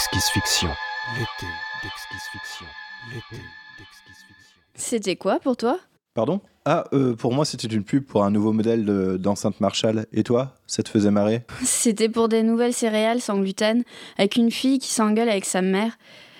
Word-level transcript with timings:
L'été 0.00 0.16
d'exquise 0.16 0.30
fiction. 0.32 0.68
L'été 1.18 1.46
d'exquise 1.82 2.26
fiction. 2.32 2.66
L'été 3.12 3.42
d'exquise 3.78 4.24
fiction. 4.26 4.56
C'était 4.74 5.16
quoi 5.16 5.38
pour 5.40 5.58
toi? 5.58 5.78
Pardon? 6.14 6.40
Ah, 6.64 6.84
euh, 6.94 7.14
pour 7.14 7.34
moi, 7.34 7.44
c'était 7.44 7.68
une 7.68 7.84
pub 7.84 8.06
pour 8.06 8.24
un 8.24 8.30
nouveau 8.30 8.52
modèle 8.54 8.86
de- 8.86 9.18
d'enceinte 9.18 9.60
Marshall. 9.60 10.06
Et 10.14 10.22
toi? 10.22 10.54
Ça 10.66 10.82
te 10.82 10.88
faisait 10.88 11.10
marrer? 11.10 11.42
C'était 11.64 12.08
pour 12.08 12.30
des 12.30 12.42
nouvelles 12.42 12.72
céréales 12.72 13.20
sans 13.20 13.38
gluten, 13.40 13.82
avec 14.16 14.36
une 14.36 14.50
fille 14.50 14.78
qui 14.78 14.88
s'engueule 14.90 15.28
avec 15.28 15.44
sa 15.44 15.60
mère. 15.60 15.98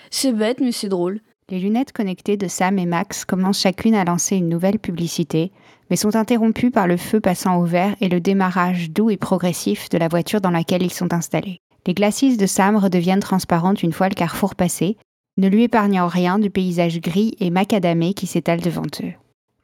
C'est 0.09 0.33
bête, 0.33 0.59
mais 0.59 0.71
c'est 0.71 0.89
drôle. 0.89 1.19
Les 1.49 1.59
lunettes 1.59 1.91
connectées 1.93 2.37
de 2.37 2.47
Sam 2.47 2.79
et 2.79 2.87
Max 2.87 3.25
commencent 3.25 3.61
chacune 3.61 3.93
à 3.93 4.05
lancer 4.05 4.37
une 4.37 4.49
nouvelle 4.49 4.79
publicité, 4.79 5.51
mais 5.91 5.97
sont 5.97 6.15
interrompues 6.15 6.71
par 6.71 6.87
le 6.87 6.97
feu 6.97 7.19
passant 7.19 7.57
au 7.59 7.65
vert 7.65 7.95
et 8.01 8.09
le 8.09 8.21
démarrage 8.21 8.89
doux 8.89 9.11
et 9.11 9.17
progressif 9.17 9.87
de 9.89 9.99
la 9.99 10.07
voiture 10.07 10.41
dans 10.41 10.49
laquelle 10.49 10.81
ils 10.81 10.91
sont 10.93 11.13
installés. 11.13 11.61
Les 11.87 11.93
glacis 11.93 12.37
de 12.37 12.45
Sam 12.45 12.75
redeviennent 12.75 13.19
transparentes 13.19 13.83
une 13.83 13.93
fois 13.93 14.09
le 14.09 14.15
carrefour 14.15 14.55
passé, 14.55 14.97
ne 15.37 15.47
lui 15.47 15.63
épargnant 15.63 16.07
rien 16.07 16.37
du 16.37 16.49
paysage 16.49 16.99
gris 17.01 17.35
et 17.39 17.49
macadamé 17.49 18.13
qui 18.13 18.27
s'étale 18.27 18.61
devant 18.61 18.85
eux. 19.03 19.13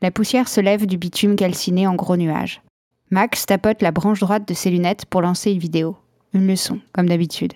La 0.01 0.11
poussière 0.11 0.47
se 0.47 0.61
lève 0.61 0.85
du 0.85 0.97
bitume 0.97 1.35
calciné 1.35 1.87
en 1.87 1.95
gros 1.95 2.17
nuages. 2.17 2.61
Max 3.09 3.45
tapote 3.45 3.81
la 3.81 3.91
branche 3.91 4.19
droite 4.19 4.47
de 4.47 4.53
ses 4.53 4.69
lunettes 4.69 5.05
pour 5.05 5.21
lancer 5.21 5.51
une 5.51 5.59
vidéo. 5.59 5.95
Une 6.33 6.47
leçon, 6.47 6.79
comme 6.93 7.07
d'habitude. 7.07 7.53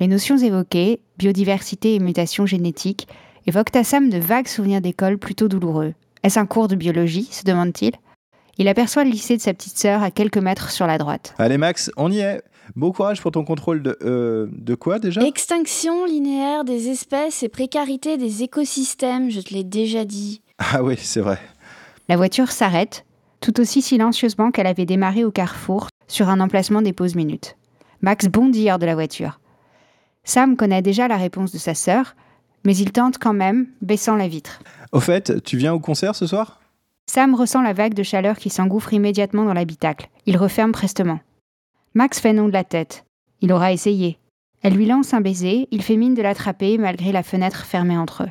Les 0.00 0.06
notions 0.06 0.36
évoquées, 0.36 1.00
biodiversité 1.18 1.94
et 1.94 1.98
mutation 1.98 2.46
génétique, 2.46 3.06
évoquent 3.46 3.76
à 3.76 3.84
Sam 3.84 4.10
de 4.10 4.18
vagues 4.18 4.48
souvenirs 4.48 4.80
d'école 4.80 5.18
plutôt 5.18 5.48
douloureux. 5.48 5.94
Est-ce 6.22 6.38
un 6.38 6.46
cours 6.46 6.68
de 6.68 6.76
biologie 6.76 7.28
se 7.30 7.44
demande-t-il? 7.44 7.92
Il 8.58 8.68
aperçoit 8.68 9.04
le 9.04 9.10
lycée 9.10 9.36
de 9.36 9.42
sa 9.42 9.54
petite 9.54 9.78
sœur 9.78 10.02
à 10.02 10.10
quelques 10.10 10.38
mètres 10.38 10.70
sur 10.70 10.86
la 10.86 10.98
droite. 10.98 11.34
Allez, 11.38 11.58
Max, 11.58 11.90
on 11.96 12.10
y 12.10 12.18
est. 12.18 12.42
Bon 12.74 12.90
courage 12.90 13.20
pour 13.20 13.32
ton 13.32 13.44
contrôle 13.44 13.82
de. 13.82 13.98
euh, 14.02 14.46
de 14.50 14.74
quoi 14.74 14.98
déjà? 14.98 15.20
Extinction 15.22 16.06
linéaire 16.06 16.64
des 16.64 16.88
espèces 16.88 17.42
et 17.42 17.48
précarité 17.48 18.16
des 18.16 18.42
écosystèmes, 18.42 19.30
je 19.30 19.40
te 19.40 19.52
l'ai 19.52 19.64
déjà 19.64 20.04
dit. 20.04 20.40
Ah 20.58 20.82
oui, 20.82 20.96
c'est 20.96 21.20
vrai. 21.20 21.38
La 22.08 22.16
voiture 22.16 22.50
s'arrête, 22.50 23.04
tout 23.40 23.60
aussi 23.60 23.82
silencieusement 23.82 24.50
qu'elle 24.50 24.66
avait 24.66 24.86
démarré 24.86 25.24
au 25.24 25.30
carrefour, 25.30 25.88
sur 26.08 26.28
un 26.30 26.40
emplacement 26.40 26.82
des 26.82 26.92
pauses 26.92 27.14
minutes. 27.14 27.56
Max 28.00 28.26
bondit 28.26 28.70
hors 28.70 28.78
de 28.78 28.86
la 28.86 28.94
voiture. 28.94 29.38
Sam 30.24 30.56
connaît 30.56 30.82
déjà 30.82 31.08
la 31.08 31.16
réponse 31.16 31.52
de 31.52 31.58
sa 31.58 31.74
sœur, 31.74 32.14
mais 32.64 32.76
il 32.76 32.92
tente 32.92 33.18
quand 33.18 33.32
même, 33.34 33.66
baissant 33.82 34.16
la 34.16 34.28
vitre. 34.28 34.60
Au 34.92 35.00
fait, 35.00 35.42
tu 35.42 35.56
viens 35.56 35.74
au 35.74 35.80
concert 35.80 36.14
ce 36.14 36.26
soir? 36.26 36.60
Sam 37.06 37.34
ressent 37.34 37.60
la 37.60 37.72
vague 37.72 37.94
de 37.94 38.02
chaleur 38.02 38.38
qui 38.38 38.48
s'engouffre 38.48 38.94
immédiatement 38.94 39.44
dans 39.44 39.52
l'habitacle. 39.52 40.08
Il 40.26 40.36
referme 40.36 40.72
prestement. 40.72 41.20
Max 41.94 42.20
fait 42.20 42.32
non 42.32 42.48
de 42.48 42.52
la 42.52 42.64
tête. 42.64 43.04
Il 43.42 43.52
aura 43.52 43.70
essayé. 43.70 44.18
Elle 44.62 44.74
lui 44.74 44.86
lance 44.86 45.12
un 45.12 45.20
baiser, 45.20 45.68
il 45.70 45.82
fait 45.82 45.96
mine 45.96 46.14
de 46.14 46.22
l'attraper 46.22 46.78
malgré 46.78 47.12
la 47.12 47.22
fenêtre 47.22 47.66
fermée 47.66 47.98
entre 47.98 48.22
eux. 48.22 48.30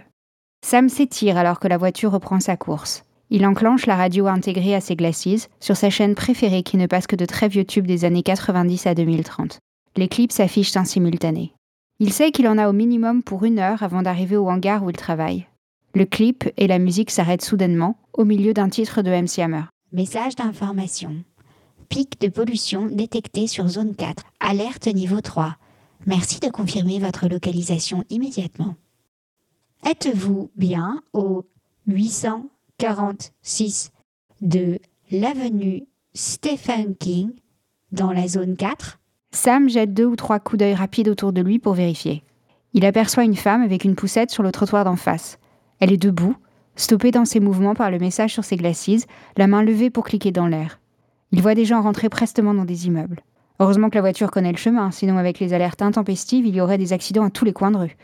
Sam 0.65 0.89
s'étire 0.89 1.37
alors 1.37 1.59
que 1.59 1.67
la 1.67 1.77
voiture 1.77 2.11
reprend 2.11 2.39
sa 2.39 2.57
course. 2.57 3.03
Il 3.29 3.45
enclenche 3.45 3.85
la 3.85 3.95
radio 3.95 4.25
intégrée 4.25 4.73
à 4.73 4.81
ses 4.81 4.95
glacis 4.95 5.47
sur 5.59 5.77
sa 5.77 5.91
chaîne 5.91 6.15
préférée 6.15 6.63
qui 6.63 6.77
ne 6.77 6.87
passe 6.87 7.05
que 7.05 7.15
de 7.15 7.25
très 7.25 7.49
vieux 7.49 7.63
tubes 7.63 7.85
des 7.85 8.03
années 8.03 8.23
90 8.23 8.87
à 8.87 8.95
2030. 8.95 9.59
Les 9.95 10.07
clips 10.07 10.31
s'affichent 10.31 10.75
en 10.75 10.85
simultané. 10.85 11.53
Il 11.99 12.11
sait 12.11 12.31
qu'il 12.31 12.47
en 12.47 12.57
a 12.57 12.67
au 12.67 12.73
minimum 12.73 13.21
pour 13.21 13.45
une 13.45 13.59
heure 13.59 13.83
avant 13.83 14.01
d'arriver 14.01 14.37
au 14.37 14.49
hangar 14.49 14.83
où 14.83 14.89
il 14.89 14.97
travaille. 14.97 15.45
Le 15.93 16.05
clip 16.05 16.49
et 16.57 16.65
la 16.65 16.79
musique 16.79 17.11
s'arrêtent 17.11 17.45
soudainement 17.45 17.97
au 18.13 18.25
milieu 18.25 18.53
d'un 18.53 18.69
titre 18.69 19.03
de 19.03 19.11
MC 19.11 19.39
Hammer. 19.39 19.65
Message 19.93 20.35
d'information. 20.35 21.23
Pic 21.91 22.19
de 22.21 22.29
pollution 22.29 22.85
détecté 22.85 23.47
sur 23.47 23.67
zone 23.67 23.95
4. 23.95 24.23
Alerte 24.39 24.87
niveau 24.87 25.19
3. 25.19 25.57
Merci 26.05 26.39
de 26.39 26.47
confirmer 26.47 26.99
votre 26.99 27.27
localisation 27.27 28.05
immédiatement. 28.09 28.75
Êtes-vous 29.85 30.51
bien 30.55 31.03
au 31.11 31.43
846 31.87 33.91
de 34.39 34.79
l'avenue 35.11 35.83
Stephen 36.13 36.95
King 36.95 37.31
dans 37.91 38.13
la 38.13 38.29
zone 38.29 38.55
4 38.55 39.01
Sam 39.31 39.67
jette 39.67 39.93
deux 39.93 40.05
ou 40.05 40.15
trois 40.15 40.39
coups 40.39 40.59
d'œil 40.59 40.75
rapides 40.75 41.09
autour 41.09 41.33
de 41.33 41.41
lui 41.41 41.59
pour 41.59 41.73
vérifier. 41.73 42.23
Il 42.71 42.85
aperçoit 42.85 43.25
une 43.25 43.35
femme 43.35 43.63
avec 43.63 43.83
une 43.83 43.95
poussette 43.95 44.31
sur 44.31 44.43
le 44.43 44.53
trottoir 44.53 44.85
d'en 44.85 44.95
face. 44.95 45.39
Elle 45.81 45.91
est 45.91 45.97
debout, 45.97 46.37
stoppée 46.77 47.11
dans 47.11 47.25
ses 47.25 47.41
mouvements 47.41 47.75
par 47.75 47.91
le 47.91 47.99
message 47.99 48.31
sur 48.31 48.45
ses 48.45 48.55
glacis, 48.55 49.03
la 49.35 49.47
main 49.47 49.61
levée 49.61 49.89
pour 49.89 50.05
cliquer 50.05 50.31
dans 50.31 50.47
l'air. 50.47 50.80
Il 51.31 51.41
voit 51.41 51.55
des 51.55 51.65
gens 51.65 51.81
rentrer 51.81 52.09
prestement 52.09 52.53
dans 52.53 52.65
des 52.65 52.87
immeubles. 52.87 53.21
Heureusement 53.59 53.89
que 53.89 53.95
la 53.95 54.01
voiture 54.01 54.31
connaît 54.31 54.51
le 54.51 54.57
chemin, 54.57 54.91
sinon 54.91 55.17
avec 55.17 55.39
les 55.39 55.53
alertes 55.53 55.81
intempestives, 55.81 56.45
il 56.45 56.55
y 56.55 56.61
aurait 56.61 56.77
des 56.77 56.93
accidents 56.93 57.25
à 57.25 57.29
tous 57.29 57.45
les 57.45 57.53
coins 57.53 57.71
de 57.71 57.77
rue. 57.77 57.97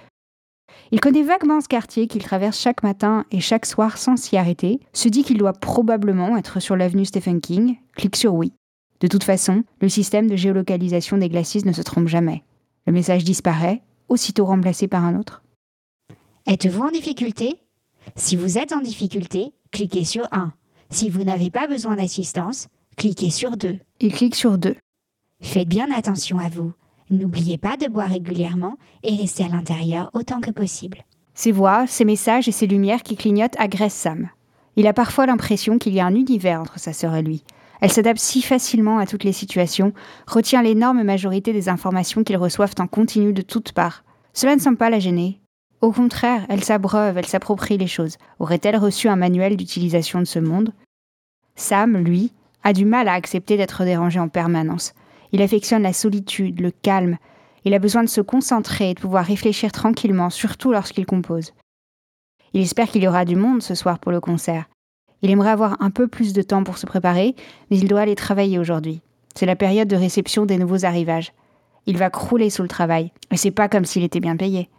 Il 0.92 1.02
connaît 1.02 1.24
vaguement 1.24 1.60
ce 1.60 1.68
quartier 1.68 2.08
qu'il 2.08 2.24
traverse 2.24 2.60
chaque 2.60 2.84
matin 2.84 3.26
et 3.32 3.40
chaque 3.40 3.66
soir 3.66 3.98
sans 3.98 4.16
s'y 4.16 4.38
arrêter, 4.38 4.80
se 4.94 5.10
dit 5.10 5.24
qu'il 5.24 5.38
doit 5.38 5.54
probablement 5.54 6.38
être 6.38 6.62
sur 6.62 6.76
l'avenue 6.76 7.06
Stephen 7.06 7.42
King, 7.42 7.78
clique 7.96 8.16
sur 8.16 8.34
oui. 8.34 8.54
De 9.00 9.08
toute 9.08 9.24
façon, 9.24 9.64
le 9.82 9.90
système 9.90 10.30
de 10.30 10.36
géolocalisation 10.36 11.18
des 11.18 11.30
glacis 11.30 11.66
ne 11.66 11.74
se 11.74 11.82
trompe 11.82 12.08
jamais. 12.08 12.44
Le 12.86 12.94
message 12.94 13.24
disparaît, 13.24 13.82
aussitôt 14.08 14.46
remplacé 14.46 14.88
par 14.88 15.04
un 15.04 15.20
autre. 15.20 15.44
Êtes-vous 16.46 16.84
en 16.84 16.92
difficulté? 16.92 17.56
Si 18.16 18.36
vous 18.36 18.58
êtes 18.58 18.72
en 18.72 18.80
difficulté, 18.80 19.54
cliquez 19.72 20.06
sur 20.06 20.28
1. 20.32 20.54
Si 20.90 21.10
vous 21.10 21.24
n'avez 21.24 21.52
pas 21.52 21.68
besoin 21.68 21.98
d'assistance, 21.98 22.70
cliquez 22.98 23.30
sur 23.30 23.56
2. 23.56 23.78
Il 24.00 24.14
clique 24.14 24.36
sur 24.36 24.58
deux. 24.58 24.76
Faites 25.40 25.68
bien 25.68 25.88
attention 25.96 26.40
à 26.40 26.50
vous. 26.50 26.74
N'oubliez 27.12 27.58
pas 27.58 27.78
de 27.78 27.88
boire 27.88 28.10
régulièrement 28.10 28.76
et 29.04 29.16
restez 29.16 29.44
à 29.44 29.50
l'intérieur 29.50 30.10
autant 30.14 30.42
que 30.42 30.52
possible. 30.52 31.06
Ses 31.36 31.52
voix, 31.52 31.86
ses 31.86 32.06
messages 32.06 32.48
et 32.48 32.52
ses 32.52 32.66
lumières 32.66 33.04
qui 33.04 33.16
clignotent 33.16 33.60
agressent 33.60 33.94
Sam. 33.96 34.30
Il 34.76 34.88
a 34.88 34.94
parfois 34.94 35.28
l'impression 35.28 35.78
qu'il 35.78 35.94
y 35.94 36.00
a 36.00 36.06
un 36.06 36.16
univers 36.16 36.60
entre 36.60 36.80
sa 36.80 36.92
sœur 36.92 37.16
et 37.16 37.22
lui. 37.22 37.44
Elle 37.82 37.92
s'adapte 37.92 38.20
si 38.20 38.42
facilement 38.42 38.98
à 38.98 39.06
toutes 39.06 39.24
les 39.24 39.32
situations, 39.32 39.94
retient 40.26 40.64
l'énorme 40.64 41.04
majorité 41.04 41.54
des 41.54 41.70
informations 41.70 42.24
qu'ils 42.24 42.38
reçoivent 42.38 42.76
en 42.80 42.88
continu 42.88 43.32
de 43.32 43.44
toutes 43.44 43.74
parts. 43.74 44.04
Cela 44.34 44.56
ne 44.56 44.62
semble 44.62 44.78
pas 44.78 44.90
la 44.90 45.00
gêner. 45.00 45.40
Au 45.82 45.92
contraire, 45.92 46.48
elle 46.50 46.64
s'abreuve, 46.64 47.20
elle 47.20 47.28
s'approprie 47.28 47.78
les 47.78 47.88
choses. 47.88 48.18
Aurait-elle 48.40 48.78
reçu 48.78 49.08
un 49.08 49.16
manuel 49.16 49.56
d'utilisation 49.56 50.18
de 50.20 50.26
ce 50.26 50.40
monde? 50.40 50.74
Sam, 51.56 51.98
lui, 51.98 52.34
a 52.68 52.74
du 52.74 52.84
mal 52.84 53.08
à 53.08 53.14
accepter 53.14 53.56
d'être 53.56 53.86
dérangé 53.86 54.20
en 54.20 54.28
permanence. 54.28 54.94
Il 55.32 55.42
affectionne 55.42 55.84
la 55.84 55.94
solitude, 55.94 56.60
le 56.60 56.72
calme. 56.72 57.18
Il 57.64 57.74
a 57.74 57.80
besoin 57.80 58.04
de 58.04 58.10
se 58.10 58.20
concentrer 58.20 58.90
et 58.90 58.94
de 58.94 59.00
pouvoir 59.00 59.24
réfléchir 59.24 59.72
tranquillement, 59.72 60.30
surtout 60.30 60.74
lorsqu'il 60.74 61.06
compose. 61.06 61.54
Il 62.52 62.62
espère 62.62 62.90
qu'il 62.90 63.04
y 63.04 63.08
aura 63.08 63.24
du 63.24 63.38
monde 63.38 63.64
ce 63.64 63.74
soir 63.74 64.00
pour 64.00 64.12
le 64.12 64.20
concert. 64.20 64.66
Il 65.22 65.32
aimerait 65.32 65.52
avoir 65.52 65.82
un 65.82 65.92
peu 65.92 66.10
plus 66.10 66.34
de 66.34 66.42
temps 66.42 66.66
pour 66.66 66.78
se 66.78 66.86
préparer, 66.86 67.36
mais 67.72 67.78
il 67.78 67.88
doit 67.88 68.02
aller 68.02 68.16
travailler 68.16 68.60
aujourd'hui. 68.60 69.00
C'est 69.34 69.46
la 69.46 69.56
période 69.56 69.88
de 69.88 69.96
réception 69.96 70.46
des 70.46 70.58
nouveaux 70.58 70.84
arrivages. 70.84 71.32
Il 71.86 71.98
va 71.98 72.10
crouler 72.10 72.50
sous 72.50 72.64
le 72.64 72.68
travail, 72.68 73.14
et 73.32 73.38
c'est 73.38 73.52
pas 73.52 73.70
comme 73.70 73.86
s'il 73.86 74.04
était 74.04 74.20
bien 74.20 74.36
payé. 74.36 74.70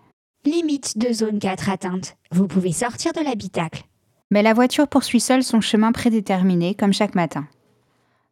Limite 0.45 0.99
de 0.99 1.11
zone 1.11 1.39
4 1.39 1.71
atteinte. 1.71 2.19
Vous 2.33 2.49
pouvez 2.49 2.73
sortir 2.73 3.15
de 3.15 3.25
l'habitacle. 3.25 3.85
Mais 4.31 4.43
la 4.43 4.53
voiture 4.53 4.89
poursuit 4.89 5.21
seule 5.21 5.43
son 5.43 5.63
chemin 5.63 5.93
prédéterminé, 5.93 6.75
comme 6.75 6.93
chaque 6.93 7.15
matin. 7.15 7.49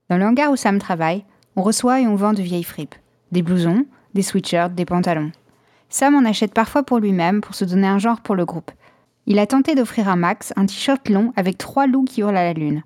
Dans 0.09 0.19
le 0.19 0.25
hangar 0.25 0.51
où 0.53 0.57
Sam 0.57 0.79
travaille, 0.79 1.25
on 1.57 1.63
reçoit 1.63 2.01
et 2.01 2.07
on 2.07 2.15
vend 2.15 2.33
de 2.33 2.43
vieilles 2.43 2.63
fripes. 2.63 2.95
Des 3.33 3.43
blousons, 3.43 3.87
des 4.15 4.23
sweatshirts, 4.23 4.75
des 4.75 4.85
pantalons. 4.85 5.33
Sam 5.89 6.15
en 6.15 6.25
achète 6.25 6.55
parfois 6.55 6.85
pour 6.85 6.99
lui-même 6.99 7.41
pour 7.41 7.55
se 7.55 7.65
donner 7.65 7.89
un 7.89 7.99
genre 7.99 8.21
pour 8.21 8.37
le 8.37 8.45
groupe. 8.45 8.71
Il 9.27 9.41
a 9.41 9.47
tenté 9.47 9.75
d'offrir 9.75 10.09
à 10.09 10.15
Max 10.15 10.53
un 10.57 10.67
t-shirt 10.67 11.09
long 11.09 11.33
avec 11.35 11.59
trois 11.59 11.89
loups 11.89 12.05
qui 12.05 12.21
hurlent 12.21 12.37
à 12.37 12.45
la 12.45 12.53
lune. 12.53 12.85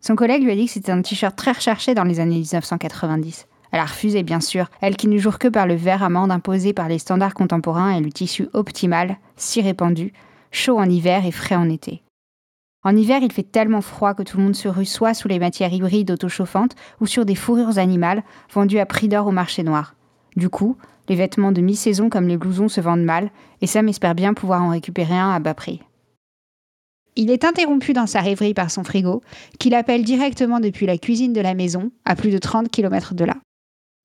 Son 0.00 0.16
collègue 0.16 0.42
lui 0.42 0.50
a 0.50 0.54
dit 0.54 0.66
que 0.66 0.72
c'était 0.72 0.92
un 0.92 1.00
t-shirt 1.00 1.34
très 1.36 1.52
recherché 1.52 1.94
dans 1.94 2.04
les 2.04 2.20
années 2.20 2.38
1990. 2.38 3.46
Elle 3.72 3.80
a 3.80 3.84
refusé, 3.84 4.22
bien 4.22 4.40
sûr, 4.40 4.68
elle 4.80 4.96
qui 4.96 5.08
ne 5.08 5.16
jure 5.16 5.38
que 5.38 5.48
par 5.48 5.66
le 5.66 5.74
vert 5.74 6.02
amande 6.02 6.30
imposé 6.30 6.72
par 6.72 6.88
les 6.88 6.98
standards 6.98 7.34
contemporains 7.34 7.92
et 7.92 8.00
le 8.00 8.10
tissu 8.10 8.48
optimal, 8.52 9.16
si 9.36 9.62
répandu, 9.62 10.12
chaud 10.50 10.78
en 10.78 10.88
hiver 10.88 11.24
et 11.24 11.30
frais 11.30 11.54
en 11.54 11.70
été. 11.70 12.02
En 12.82 12.96
hiver, 12.96 13.20
il 13.22 13.30
fait 13.30 13.42
tellement 13.42 13.82
froid 13.82 14.14
que 14.14 14.22
tout 14.22 14.38
le 14.38 14.42
monde 14.42 14.56
se 14.56 14.68
rue 14.68 14.86
soit 14.86 15.12
sous 15.12 15.28
les 15.28 15.38
matières 15.38 15.72
hybrides 15.72 16.10
autochauffantes 16.10 16.74
ou 17.00 17.06
sur 17.06 17.26
des 17.26 17.34
fourrures 17.34 17.78
animales 17.78 18.22
vendues 18.52 18.78
à 18.78 18.86
prix 18.86 19.08
d'or 19.08 19.26
au 19.26 19.32
marché 19.32 19.62
noir. 19.62 19.94
Du 20.36 20.48
coup, 20.48 20.76
les 21.08 21.16
vêtements 21.16 21.52
de 21.52 21.60
mi-saison 21.60 22.08
comme 22.08 22.26
les 22.26 22.38
blousons 22.38 22.68
se 22.68 22.80
vendent 22.80 23.04
mal 23.04 23.30
et 23.60 23.66
Sam 23.66 23.88
espère 23.88 24.14
bien 24.14 24.32
pouvoir 24.32 24.62
en 24.62 24.70
récupérer 24.70 25.18
un 25.18 25.30
à 25.30 25.40
bas 25.40 25.54
prix. 25.54 25.82
Il 27.16 27.30
est 27.30 27.44
interrompu 27.44 27.92
dans 27.92 28.06
sa 28.06 28.20
rêverie 28.20 28.54
par 28.54 28.70
son 28.70 28.84
frigo, 28.84 29.20
qu'il 29.58 29.74
appelle 29.74 30.04
directement 30.04 30.60
depuis 30.60 30.86
la 30.86 30.96
cuisine 30.96 31.32
de 31.32 31.40
la 31.40 31.54
maison, 31.54 31.90
à 32.06 32.14
plus 32.14 32.30
de 32.30 32.38
30 32.38 32.70
km 32.70 33.14
de 33.14 33.24
là. 33.24 33.36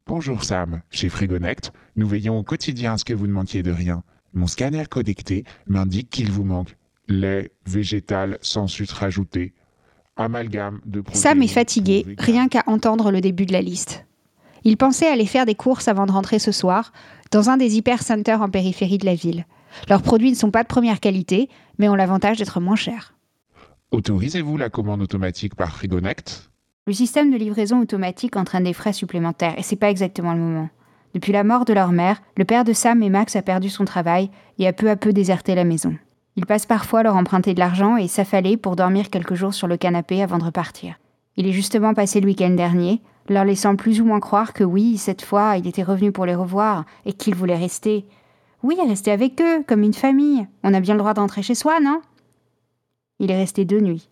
Bonjour 0.07 0.43
Sam, 0.43 0.81
chez 0.89 1.07
Frigonect, 1.07 1.71
nous 1.95 2.07
veillons 2.07 2.39
au 2.39 2.43
quotidien 2.43 2.93
à 2.93 2.97
ce 2.97 3.05
que 3.05 3.13
vous 3.13 3.27
ne 3.27 3.31
manquiez 3.31 3.63
de 3.63 3.71
rien. 3.71 4.03
Mon 4.33 4.47
scanner 4.47 4.83
connecté 4.89 5.45
m'indique 5.67 6.09
qu'il 6.09 6.29
vous 6.29 6.43
manque 6.43 6.75
lait 7.07 7.51
végétal 7.65 8.37
sans 8.41 8.67
sucre 8.67 9.03
ajouté, 9.03 9.53
amalgame 10.15 10.79
de 10.85 11.03
Sam 11.13 11.41
est 11.41 11.45
protéines 11.45 11.49
fatigué, 11.49 12.05
rien 12.17 12.47
qu'à 12.47 12.63
entendre 12.67 13.11
le 13.11 13.21
début 13.21 13.45
de 13.45 13.53
la 13.53 13.61
liste. 13.61 14.05
Il 14.63 14.77
pensait 14.77 15.07
aller 15.07 15.27
faire 15.27 15.45
des 15.45 15.55
courses 15.55 15.87
avant 15.87 16.05
de 16.05 16.11
rentrer 16.11 16.39
ce 16.39 16.51
soir, 16.51 16.91
dans 17.31 17.49
un 17.49 17.57
des 17.57 17.77
hypercenters 17.77 18.41
en 18.41 18.49
périphérie 18.49 18.97
de 18.97 19.05
la 19.05 19.15
ville. 19.15 19.45
Leurs 19.89 20.01
produits 20.01 20.31
ne 20.31 20.35
sont 20.35 20.51
pas 20.51 20.63
de 20.63 20.67
première 20.67 20.99
qualité, 20.99 21.49
mais 21.77 21.89
ont 21.89 21.95
l'avantage 21.95 22.37
d'être 22.37 22.59
moins 22.59 22.75
chers. 22.75 23.13
Autorisez-vous 23.91 24.57
la 24.57 24.69
commande 24.69 25.01
automatique 25.01 25.55
par 25.55 25.71
Frigonect 25.71 26.49
Le 26.87 26.93
système 26.93 27.31
de 27.31 27.37
livraison 27.37 27.79
automatique 27.79 28.35
entraîne 28.35 28.63
des 28.63 28.73
frais 28.73 28.93
supplémentaires, 28.93 29.57
et 29.57 29.63
c'est 29.63 29.75
pas 29.75 29.91
exactement 29.91 30.33
le 30.33 30.39
moment. 30.39 30.69
Depuis 31.13 31.31
la 31.31 31.43
mort 31.43 31.65
de 31.65 31.73
leur 31.73 31.91
mère, 31.91 32.21
le 32.35 32.43
père 32.43 32.63
de 32.63 32.73
Sam 32.73 33.01
et 33.03 33.09
Max 33.09 33.35
a 33.35 33.41
perdu 33.41 33.69
son 33.69 33.85
travail 33.85 34.29
et 34.57 34.67
a 34.67 34.73
peu 34.73 34.89
à 34.89 34.95
peu 34.95 35.13
déserté 35.13 35.55
la 35.55 35.63
maison. 35.63 35.95
Il 36.37 36.45
passe 36.45 36.65
parfois 36.65 37.03
leur 37.03 37.15
emprunter 37.15 37.53
de 37.53 37.59
l'argent 37.59 37.95
et 37.95 38.07
s'affaler 38.07 38.57
pour 38.57 38.75
dormir 38.75 39.09
quelques 39.09 39.35
jours 39.35 39.53
sur 39.53 39.67
le 39.67 39.77
canapé 39.77 40.21
avant 40.21 40.37
de 40.37 40.43
repartir. 40.43 40.95
Il 41.37 41.47
est 41.47 41.53
justement 41.53 41.93
passé 41.93 42.19
le 42.19 42.27
week-end 42.27 42.49
dernier, 42.49 43.01
leur 43.29 43.45
laissant 43.45 43.75
plus 43.75 44.01
ou 44.01 44.05
moins 44.05 44.19
croire 44.19 44.53
que 44.53 44.63
oui, 44.63 44.97
cette 44.97 45.21
fois, 45.21 45.57
il 45.57 45.67
était 45.67 45.83
revenu 45.83 46.11
pour 46.11 46.25
les 46.25 46.35
revoir 46.35 46.85
et 47.05 47.13
qu'il 47.13 47.35
voulait 47.35 47.57
rester. 47.57 48.05
Oui, 48.63 48.77
rester 48.85 49.11
avec 49.11 49.41
eux, 49.41 49.63
comme 49.67 49.83
une 49.83 49.93
famille. 49.93 50.45
On 50.63 50.73
a 50.73 50.79
bien 50.79 50.93
le 50.93 50.99
droit 50.99 51.13
d'entrer 51.13 51.41
chez 51.41 51.55
soi, 51.55 51.79
non? 51.79 52.01
Il 53.19 53.31
est 53.31 53.37
resté 53.37 53.63
deux 53.63 53.79
nuits. 53.79 54.09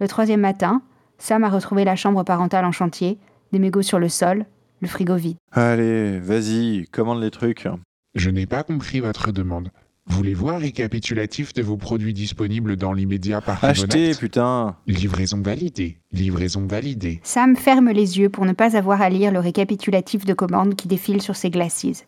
Le 0.00 0.08
troisième 0.08 0.40
matin, 0.40 0.82
Sam 1.18 1.44
a 1.44 1.48
retrouvé 1.48 1.84
la 1.84 1.96
chambre 1.96 2.24
parentale 2.24 2.64
en 2.64 2.72
chantier, 2.72 3.18
des 3.52 3.58
mégots 3.60 3.82
sur 3.82 4.00
le 4.00 4.08
sol, 4.08 4.46
le 4.80 4.88
frigo 4.88 5.14
vide. 5.14 5.36
Allez, 5.52 6.18
vas-y, 6.18 6.86
commande 6.90 7.22
les 7.22 7.30
trucs. 7.30 7.68
Je 8.14 8.30
n'ai 8.30 8.46
pas 8.46 8.64
compris 8.64 9.00
votre 9.00 9.30
demande. 9.30 9.70
Voulez-vous 10.06 10.50
un 10.50 10.58
récapitulatif 10.58 11.54
de 11.54 11.62
vos 11.62 11.78
produits 11.78 12.12
disponibles 12.12 12.76
dans 12.76 12.92
l'immédiat 12.92 13.40
par 13.40 13.64
Achetez, 13.64 14.14
putain 14.14 14.76
Livraison 14.86 15.40
validée. 15.40 15.98
Livraison 16.12 16.66
validée. 16.66 17.20
Sam 17.22 17.56
ferme 17.56 17.90
les 17.90 18.18
yeux 18.18 18.28
pour 18.28 18.44
ne 18.44 18.52
pas 18.52 18.76
avoir 18.76 19.00
à 19.00 19.08
lire 19.08 19.32
le 19.32 19.38
récapitulatif 19.40 20.26
de 20.26 20.34
commandes 20.34 20.74
qui 20.76 20.88
défile 20.88 21.22
sur 21.22 21.36
ses 21.36 21.48
glacis. 21.50 22.02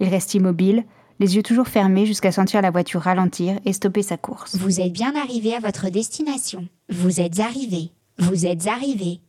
Il 0.00 0.08
reste 0.08 0.34
immobile, 0.34 0.84
les 1.20 1.36
yeux 1.36 1.42
toujours 1.42 1.68
fermés 1.68 2.04
jusqu'à 2.06 2.32
sentir 2.32 2.60
la 2.60 2.70
voiture 2.70 3.00
ralentir 3.00 3.58
et 3.64 3.72
stopper 3.72 4.02
sa 4.02 4.18
course. 4.18 4.56
Vous 4.56 4.80
êtes 4.80 4.92
bien 4.92 5.14
arrivé 5.16 5.54
à 5.54 5.60
votre 5.60 5.88
destination. 5.88 6.68
Vous 6.90 7.20
êtes 7.20 7.40
arrivé. 7.40 7.92
Vous 8.18 8.46
êtes 8.46 8.66
arrivé. 8.66 9.20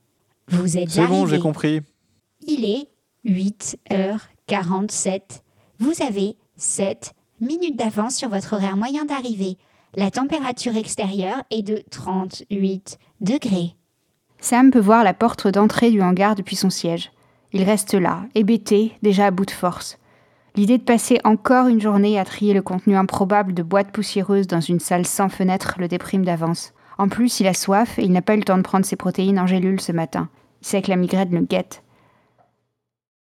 Vous 0.49 0.77
êtes 0.77 0.89
C'est 0.91 0.99
arrivé. 1.01 1.15
bon, 1.15 1.25
j'ai 1.25 1.39
compris. 1.39 1.81
Il 2.45 2.65
est 2.65 2.89
8h47. 3.25 5.21
Vous 5.79 5.93
avez 6.05 6.35
7 6.57 7.13
minutes 7.41 7.77
d'avance 7.77 8.15
sur 8.15 8.29
votre 8.29 8.53
horaire 8.53 8.77
moyen 8.77 9.05
d'arrivée. 9.05 9.57
La 9.95 10.11
température 10.11 10.75
extérieure 10.75 11.43
est 11.51 11.61
de 11.61 11.81
38 11.89 12.99
degrés. 13.21 13.75
Sam 14.39 14.71
peut 14.71 14.79
voir 14.79 15.03
la 15.03 15.13
porte 15.13 15.47
d'entrée 15.47 15.91
du 15.91 16.01
hangar 16.01 16.35
depuis 16.35 16.55
son 16.55 16.69
siège. 16.69 17.11
Il 17.51 17.63
reste 17.63 17.93
là, 17.93 18.23
hébété, 18.35 18.93
déjà 19.01 19.25
à 19.27 19.31
bout 19.31 19.45
de 19.45 19.51
force. 19.51 19.97
L'idée 20.55 20.77
de 20.77 20.83
passer 20.83 21.19
encore 21.23 21.67
une 21.67 21.81
journée 21.81 22.19
à 22.19 22.25
trier 22.25 22.53
le 22.53 22.61
contenu 22.61 22.95
improbable 22.95 23.53
de 23.53 23.63
boîtes 23.63 23.91
poussiéreuses 23.91 24.47
dans 24.47 24.61
une 24.61 24.79
salle 24.79 25.05
sans 25.05 25.29
fenêtre 25.29 25.75
le 25.77 25.87
déprime 25.87 26.25
d'avance. 26.25 26.73
En 26.97 27.07
plus, 27.07 27.39
il 27.39 27.47
a 27.47 27.53
soif 27.53 27.97
et 27.97 28.03
il 28.03 28.11
n'a 28.11 28.21
pas 28.21 28.35
eu 28.35 28.39
le 28.39 28.43
temps 28.43 28.57
de 28.57 28.63
prendre 28.63 28.85
ses 28.85 28.95
protéines 28.95 29.39
en 29.39 29.47
gélule 29.47 29.79
ce 29.79 29.91
matin. 29.91 30.29
Il 30.61 30.67
sait 30.67 30.81
que 30.81 30.89
la 30.89 30.97
migraine 30.97 31.33
le 31.33 31.41
guette. 31.41 31.83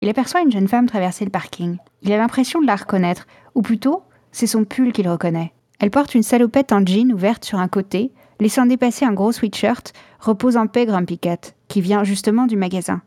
Il 0.00 0.08
aperçoit 0.08 0.42
une 0.42 0.52
jeune 0.52 0.68
femme 0.68 0.86
traverser 0.86 1.24
le 1.24 1.30
parking. 1.30 1.76
Il 2.02 2.12
a 2.12 2.16
l'impression 2.16 2.60
de 2.60 2.66
la 2.66 2.76
reconnaître, 2.76 3.26
ou 3.54 3.62
plutôt, 3.62 4.02
c'est 4.32 4.46
son 4.46 4.64
pull 4.64 4.92
qu'il 4.92 5.08
reconnaît. 5.08 5.52
Elle 5.80 5.90
porte 5.90 6.14
une 6.14 6.22
salopette 6.22 6.72
en 6.72 6.84
jean 6.84 7.12
ouverte 7.12 7.44
sur 7.44 7.58
un 7.58 7.68
côté, 7.68 8.12
laissant 8.40 8.66
dépasser 8.66 9.04
un 9.04 9.12
gros 9.12 9.32
sweatshirt, 9.32 9.92
repose 10.20 10.56
en 10.56 10.66
paix 10.66 10.86
Grumpy 10.86 11.18
Cat, 11.18 11.52
qui 11.68 11.80
vient 11.80 12.04
justement 12.04 12.46
du 12.46 12.56
magasin. 12.56 13.02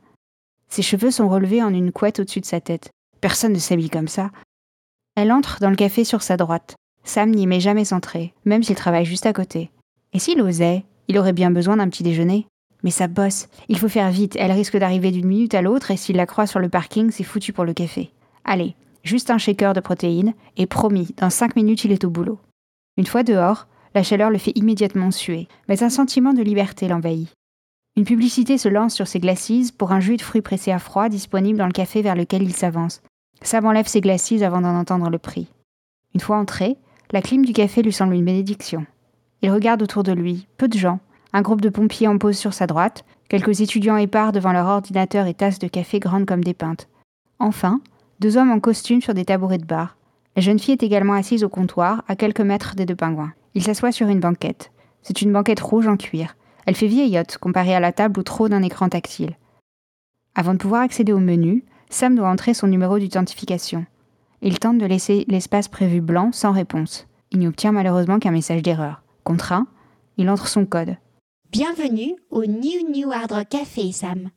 Ses 0.69 0.81
cheveux 0.81 1.11
sont 1.11 1.27
relevés 1.27 1.61
en 1.61 1.73
une 1.73 1.91
couette 1.91 2.19
au-dessus 2.19 2.39
de 2.39 2.45
sa 2.45 2.61
tête. 2.61 2.91
Personne 3.19 3.53
ne 3.53 3.59
s'habille 3.59 3.89
comme 3.89 4.07
ça. 4.07 4.31
Elle 5.15 5.31
entre 5.31 5.59
dans 5.59 5.69
le 5.69 5.75
café 5.75 6.05
sur 6.05 6.21
sa 6.21 6.37
droite. 6.37 6.75
Sam 7.03 7.31
n'y 7.31 7.47
met 7.47 7.59
jamais 7.59 7.93
entré, 7.93 8.33
même 8.45 8.63
s'il 8.63 8.75
travaille 8.75 9.05
juste 9.05 9.25
à 9.25 9.33
côté. 9.33 9.69
Et 10.13 10.19
s'il 10.19 10.41
osait, 10.41 10.85
il 11.07 11.17
aurait 11.17 11.33
bien 11.33 11.51
besoin 11.51 11.77
d'un 11.77 11.89
petit 11.89 12.03
déjeuner. 12.03 12.47
Mais 12.83 12.91
ça 12.91 13.07
bosse. 13.07 13.47
Il 13.67 13.77
faut 13.77 13.89
faire 13.89 14.09
vite, 14.11 14.35
elle 14.39 14.51
risque 14.51 14.77
d'arriver 14.77 15.11
d'une 15.11 15.27
minute 15.27 15.53
à 15.53 15.61
l'autre 15.61 15.91
et 15.91 15.97
s'il 15.97 16.15
la 16.15 16.25
croit 16.25 16.47
sur 16.47 16.59
le 16.59 16.69
parking, 16.69 17.11
c'est 17.11 17.23
foutu 17.23 17.53
pour 17.53 17.65
le 17.65 17.73
café. 17.73 18.11
Allez, 18.45 18.75
juste 19.03 19.29
un 19.29 19.37
shaker 19.37 19.73
de 19.73 19.79
protéines, 19.79 20.33
et 20.57 20.65
promis, 20.65 21.13
dans 21.17 21.29
cinq 21.29 21.55
minutes 21.55 21.83
il 21.85 21.91
est 21.91 22.03
au 22.03 22.09
boulot. 22.09 22.39
Une 22.97 23.05
fois 23.05 23.23
dehors, 23.23 23.67
la 23.93 24.03
chaleur 24.03 24.29
le 24.29 24.37
fait 24.37 24.53
immédiatement 24.55 25.11
suer, 25.11 25.47
mais 25.67 25.83
un 25.83 25.89
sentiment 25.89 26.33
de 26.33 26.41
liberté 26.41 26.87
l'envahit. 26.87 27.29
Une 27.97 28.05
publicité 28.05 28.57
se 28.57 28.69
lance 28.69 28.95
sur 28.95 29.07
ses 29.07 29.19
glacis 29.19 29.73
pour 29.77 29.91
un 29.91 29.99
jus 29.99 30.15
de 30.15 30.21
fruits 30.21 30.41
pressé 30.41 30.71
à 30.71 30.79
froid 30.79 31.09
disponible 31.09 31.59
dans 31.59 31.65
le 31.65 31.73
café 31.73 32.01
vers 32.01 32.15
lequel 32.15 32.43
il 32.43 32.53
s'avance. 32.53 33.01
Sam 33.41 33.65
enlève 33.65 33.87
ses 33.87 34.01
glacis 34.01 34.43
avant 34.43 34.61
d'en 34.61 34.77
entendre 34.77 35.09
le 35.09 35.17
prix. 35.17 35.47
Une 36.13 36.21
fois 36.21 36.37
entré, 36.37 36.77
la 37.11 37.21
clim 37.21 37.43
du 37.43 37.51
café 37.51 37.81
lui 37.81 37.91
semble 37.91 38.13
une 38.13 38.23
bénédiction. 38.23 38.85
Il 39.41 39.51
regarde 39.51 39.81
autour 39.81 40.03
de 40.03 40.13
lui, 40.13 40.47
peu 40.57 40.69
de 40.69 40.77
gens, 40.77 40.99
un 41.33 41.41
groupe 41.41 41.61
de 41.61 41.69
pompiers 41.69 42.07
en 42.07 42.17
pause 42.17 42.37
sur 42.37 42.53
sa 42.53 42.67
droite, 42.67 43.03
quelques 43.27 43.61
étudiants 43.61 43.97
épars 43.97 44.31
devant 44.31 44.53
leur 44.53 44.67
ordinateur 44.67 45.25
et 45.25 45.33
tasses 45.33 45.59
de 45.59 45.67
café 45.67 45.99
grandes 45.99 46.25
comme 46.25 46.43
des 46.43 46.53
pintes. 46.53 46.87
Enfin, 47.39 47.81
deux 48.21 48.37
hommes 48.37 48.51
en 48.51 48.59
costume 48.59 49.01
sur 49.01 49.15
des 49.15 49.25
tabourets 49.25 49.57
de 49.57 49.65
bar. 49.65 49.97
La 50.35 50.43
jeune 50.43 50.59
fille 50.59 50.73
est 50.73 50.83
également 50.83 51.13
assise 51.13 51.43
au 51.43 51.49
comptoir, 51.49 52.03
à 52.07 52.15
quelques 52.15 52.41
mètres 52.41 52.75
des 52.75 52.85
deux 52.85 52.95
pingouins. 52.95 53.33
Il 53.55 53.63
s'assoit 53.63 53.91
sur 53.91 54.07
une 54.09 54.19
banquette. 54.19 54.71
C'est 55.01 55.23
une 55.23 55.33
banquette 55.33 55.59
rouge 55.59 55.87
en 55.87 55.97
cuir. 55.97 56.35
Elle 56.67 56.75
fait 56.75 56.85
vieillotte 56.85 57.39
comparée 57.39 57.73
à 57.73 57.79
la 57.79 57.91
table 57.91 58.19
où 58.19 58.23
trône 58.23 58.53
un 58.53 58.61
écran 58.61 58.89
tactile. 58.89 59.37
Avant 60.35 60.53
de 60.53 60.59
pouvoir 60.59 60.83
accéder 60.83 61.11
au 61.13 61.19
menu, 61.19 61.65
Sam 61.89 62.15
doit 62.15 62.29
entrer 62.29 62.53
son 62.53 62.67
numéro 62.67 62.99
d'identification. 62.99 63.87
Il 64.43 64.59
tente 64.59 64.77
de 64.77 64.85
laisser 64.85 65.25
l'espace 65.27 65.67
prévu 65.67 65.99
blanc 65.99 66.31
sans 66.31 66.51
réponse. 66.51 67.07
Il 67.31 67.39
n'y 67.39 67.47
obtient 67.47 67.71
malheureusement 67.71 68.19
qu'un 68.19 68.31
message 68.31 68.61
d'erreur. 68.61 69.01
Contraint, 69.23 69.65
il 70.17 70.29
entre 70.29 70.47
son 70.47 70.67
code. 70.67 70.95
Bienvenue 71.51 72.13
au 72.29 72.45
New 72.45 72.87
New 72.91 73.11
Hard 73.11 73.31
Rock 73.31 73.49
Café, 73.49 73.91
Sam. 73.91 74.29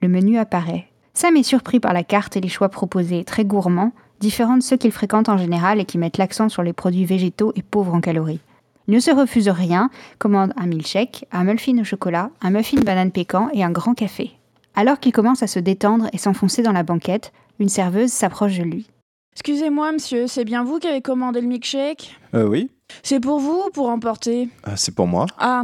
Le 0.00 0.08
menu 0.08 0.38
apparaît. 0.38 0.93
Sam 1.16 1.36
est 1.36 1.44
surpris 1.44 1.78
par 1.78 1.92
la 1.92 2.02
carte 2.02 2.36
et 2.36 2.40
les 2.40 2.48
choix 2.48 2.68
proposés, 2.68 3.22
très 3.22 3.44
gourmands, 3.44 3.92
différents 4.18 4.56
de 4.56 4.62
ceux 4.64 4.76
qu'il 4.76 4.90
fréquente 4.90 5.28
en 5.28 5.38
général 5.38 5.78
et 5.78 5.84
qui 5.84 5.96
mettent 5.96 6.18
l'accent 6.18 6.48
sur 6.48 6.64
les 6.64 6.72
produits 6.72 7.04
végétaux 7.04 7.52
et 7.54 7.62
pauvres 7.62 7.94
en 7.94 8.00
calories. 8.00 8.40
Il 8.88 8.94
ne 8.94 9.00
se 9.00 9.12
refuse 9.12 9.48
rien, 9.48 9.90
commande 10.18 10.52
un 10.56 10.66
milkshake, 10.66 11.24
un 11.30 11.44
muffin 11.44 11.78
au 11.78 11.84
chocolat, 11.84 12.30
un 12.42 12.50
muffin 12.50 12.80
banane 12.80 13.12
pécan 13.12 13.48
et 13.52 13.62
un 13.62 13.70
grand 13.70 13.94
café. 13.94 14.32
Alors 14.74 14.98
qu'il 14.98 15.12
commence 15.12 15.44
à 15.44 15.46
se 15.46 15.60
détendre 15.60 16.08
et 16.12 16.18
s'enfoncer 16.18 16.62
dans 16.62 16.72
la 16.72 16.82
banquette, 16.82 17.32
une 17.60 17.68
serveuse 17.68 18.10
s'approche 18.10 18.58
de 18.58 18.64
lui. 18.64 18.90
Excusez-moi, 19.34 19.92
monsieur, 19.92 20.26
c'est 20.26 20.44
bien 20.44 20.64
vous 20.64 20.80
qui 20.80 20.88
avez 20.88 21.00
commandé 21.00 21.40
le 21.40 21.46
milkshake? 21.46 22.18
Euh, 22.34 22.48
oui, 22.48 22.70
C'est 23.02 23.20
pour 23.20 23.40
vous 23.40 23.64
ou 23.66 23.70
pour 23.70 23.88
emporter? 23.88 24.48
Euh, 24.68 24.72
c'est 24.76 24.94
pour 24.94 25.06
moi. 25.06 25.26
Ah, 25.38 25.62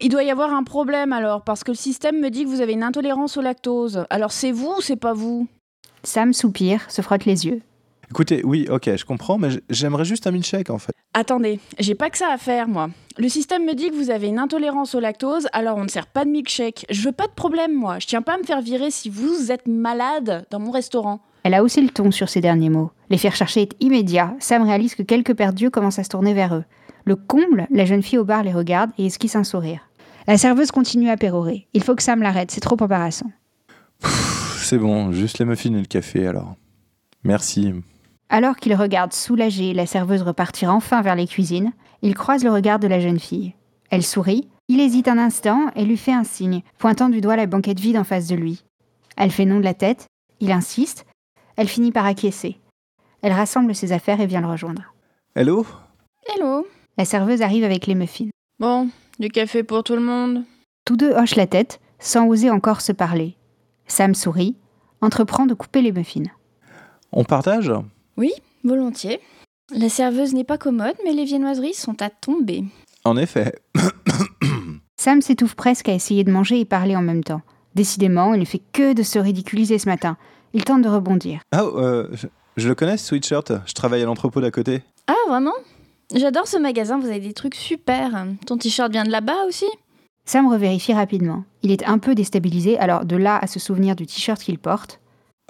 il 0.00 0.10
doit 0.10 0.22
y 0.22 0.30
avoir 0.30 0.52
un 0.52 0.64
problème 0.64 1.12
alors, 1.12 1.42
parce 1.42 1.64
que 1.64 1.70
le 1.70 1.76
système 1.76 2.20
me 2.20 2.30
dit 2.30 2.44
que 2.44 2.48
vous 2.48 2.60
avez 2.60 2.72
une 2.72 2.82
intolérance 2.82 3.36
au 3.36 3.40
lactose. 3.40 4.04
Alors 4.10 4.32
c'est 4.32 4.52
vous 4.52 4.74
ou 4.78 4.80
c'est 4.80 4.96
pas 4.96 5.14
vous? 5.14 5.48
Sam 6.02 6.32
soupire, 6.32 6.90
se 6.90 7.02
frotte 7.02 7.24
les 7.24 7.46
yeux. 7.46 7.62
Écoutez, 8.10 8.42
oui, 8.42 8.66
ok, 8.70 8.96
je 8.96 9.04
comprends, 9.04 9.36
mais 9.36 9.48
j'aimerais 9.68 10.04
juste 10.04 10.26
un 10.26 10.30
milkshake 10.30 10.70
en 10.70 10.78
fait. 10.78 10.92
Attendez, 11.12 11.60
j'ai 11.78 11.94
pas 11.94 12.10
que 12.10 12.16
ça 12.16 12.28
à 12.32 12.38
faire, 12.38 12.68
moi. 12.68 12.88
Le 13.18 13.28
système 13.28 13.64
me 13.64 13.74
dit 13.74 13.90
que 13.90 13.94
vous 13.94 14.10
avez 14.10 14.28
une 14.28 14.38
intolérance 14.38 14.94
au 14.94 15.00
lactose, 15.00 15.48
alors 15.52 15.76
on 15.76 15.84
ne 15.84 15.88
sert 15.88 16.06
pas 16.06 16.24
de 16.24 16.30
milkshake. 16.30 16.86
Je 16.90 17.02
veux 17.02 17.12
pas 17.12 17.26
de 17.26 17.32
problème, 17.32 17.74
moi. 17.74 17.98
Je 17.98 18.06
tiens 18.06 18.22
pas 18.22 18.34
à 18.34 18.38
me 18.38 18.44
faire 18.44 18.60
virer 18.60 18.90
si 18.90 19.10
vous 19.10 19.50
êtes 19.50 19.66
malade 19.66 20.46
dans 20.50 20.60
mon 20.60 20.70
restaurant. 20.70 21.20
Elle 21.42 21.54
a 21.54 21.62
haussé 21.62 21.80
le 21.80 21.88
ton 21.88 22.10
sur 22.10 22.28
ces 22.28 22.40
derniers 22.40 22.70
mots. 22.70 22.90
L'effet 23.10 23.28
recherché 23.28 23.62
est 23.62 23.76
immédiat. 23.80 24.34
Sam 24.38 24.62
réalise 24.62 24.94
que 24.94 25.02
quelques 25.02 25.34
paires 25.34 25.52
d'yeux 25.52 25.70
commencent 25.70 25.98
à 25.98 26.04
se 26.04 26.08
tourner 26.08 26.34
vers 26.34 26.54
eux. 26.54 26.64
Le 27.04 27.16
comble, 27.16 27.66
la 27.70 27.84
jeune 27.84 28.02
fille 28.02 28.18
au 28.18 28.24
bar 28.24 28.42
les 28.42 28.52
regarde 28.52 28.90
et 28.98 29.06
esquisse 29.06 29.36
un 29.36 29.44
sourire. 29.44 29.88
La 30.26 30.36
serveuse 30.36 30.70
continue 30.70 31.08
à 31.08 31.16
pérorer. 31.16 31.68
Il 31.72 31.82
faut 31.82 31.94
que 31.94 32.02
Sam 32.02 32.20
l'arrête, 32.20 32.50
c'est 32.50 32.60
trop 32.60 32.76
embarrassant. 32.80 33.30
C'est 34.58 34.78
bon, 34.78 35.12
juste 35.12 35.38
les 35.38 35.46
muffins 35.46 35.72
et 35.72 35.80
le 35.80 35.86
café 35.86 36.26
alors. 36.26 36.56
Merci. 37.24 37.72
Alors 38.28 38.56
qu'il 38.56 38.74
regarde 38.74 39.14
soulagé 39.14 39.72
la 39.72 39.86
serveuse 39.86 40.20
repartir 40.20 40.70
enfin 40.70 41.00
vers 41.00 41.14
les 41.14 41.26
cuisines, 41.26 41.72
il 42.02 42.14
croise 42.14 42.44
le 42.44 42.50
regard 42.50 42.78
de 42.78 42.86
la 42.86 43.00
jeune 43.00 43.18
fille. 43.18 43.54
Elle 43.90 44.02
sourit, 44.02 44.48
il 44.68 44.80
hésite 44.80 45.08
un 45.08 45.16
instant 45.16 45.70
et 45.74 45.86
lui 45.86 45.96
fait 45.96 46.12
un 46.12 46.24
signe, 46.24 46.60
pointant 46.76 47.08
du 47.08 47.22
doigt 47.22 47.36
la 47.36 47.46
banquette 47.46 47.80
vide 47.80 47.96
en 47.96 48.04
face 48.04 48.26
de 48.26 48.36
lui. 48.36 48.64
Elle 49.16 49.30
fait 49.30 49.46
non 49.46 49.58
de 49.58 49.64
la 49.64 49.72
tête, 49.72 50.06
il 50.40 50.52
insiste, 50.52 51.06
elle 51.56 51.68
finit 51.68 51.90
par 51.90 52.04
acquiescer. 52.04 52.58
Elle 53.22 53.32
rassemble 53.32 53.74
ses 53.74 53.92
affaires 53.92 54.20
et 54.20 54.26
vient 54.26 54.40
le 54.40 54.46
rejoindre. 54.46 54.94
Hello? 55.34 55.66
Hello. 56.26 56.66
La 56.96 57.04
serveuse 57.04 57.42
arrive 57.42 57.64
avec 57.64 57.86
les 57.86 57.94
muffins. 57.94 58.30
Bon, 58.60 58.88
du 59.18 59.28
café 59.28 59.62
pour 59.62 59.82
tout 59.82 59.94
le 59.94 60.00
monde. 60.00 60.44
Tous 60.84 60.96
deux 60.96 61.12
hochent 61.12 61.36
la 61.36 61.46
tête, 61.46 61.80
sans 61.98 62.26
oser 62.28 62.50
encore 62.50 62.80
se 62.80 62.92
parler. 62.92 63.36
Sam 63.86 64.14
sourit, 64.14 64.56
entreprend 65.00 65.46
de 65.46 65.54
couper 65.54 65.82
les 65.82 65.92
muffins. 65.92 66.30
On 67.12 67.24
partage? 67.24 67.72
Oui, 68.16 68.32
volontiers. 68.64 69.20
La 69.74 69.88
serveuse 69.88 70.34
n'est 70.34 70.44
pas 70.44 70.58
commode, 70.58 70.96
mais 71.04 71.12
les 71.12 71.24
viennoiseries 71.24 71.74
sont 71.74 72.00
à 72.00 72.10
tomber. 72.10 72.64
En 73.04 73.16
effet. 73.16 73.54
Sam 74.96 75.22
s'étouffe 75.22 75.54
presque 75.54 75.88
à 75.88 75.94
essayer 75.94 76.24
de 76.24 76.32
manger 76.32 76.60
et 76.60 76.64
parler 76.64 76.96
en 76.96 77.02
même 77.02 77.24
temps. 77.24 77.42
Décidément, 77.74 78.34
il 78.34 78.40
ne 78.40 78.44
fait 78.44 78.62
que 78.72 78.92
de 78.92 79.02
se 79.02 79.18
ridiculiser 79.18 79.78
ce 79.78 79.88
matin. 79.88 80.16
Il 80.52 80.64
tente 80.64 80.82
de 80.82 80.88
rebondir. 80.88 81.40
Ah, 81.52 81.62
euh, 81.62 82.08
je, 82.58 82.68
le 82.68 82.74
connais 82.74 82.96
ce 82.96 83.06
sweatshirt? 83.06 83.52
Je 83.66 83.72
travaille 83.72 84.02
à 84.02 84.04
l'entrepôt 84.04 84.40
d'à 84.40 84.50
côté. 84.50 84.82
Ah, 85.06 85.14
vraiment? 85.28 85.54
J'adore 86.14 86.46
ce 86.46 86.56
magasin, 86.56 86.98
vous 86.98 87.08
avez 87.08 87.20
des 87.20 87.34
trucs 87.34 87.54
super. 87.54 88.26
Ton 88.46 88.56
t-shirt 88.56 88.90
vient 88.90 89.04
de 89.04 89.10
là-bas 89.10 89.44
aussi? 89.46 89.66
Sam 90.24 90.46
revérifie 90.48 90.92
rapidement. 90.92 91.44
Il 91.62 91.70
est 91.70 91.86
un 91.88 91.98
peu 91.98 92.14
déstabilisé, 92.14 92.78
alors 92.78 93.04
de 93.04 93.16
là 93.16 93.38
à 93.40 93.46
se 93.46 93.58
souvenir 93.58 93.96
du 93.96 94.06
t-shirt 94.06 94.40
qu'il 94.40 94.58
porte. 94.58 95.00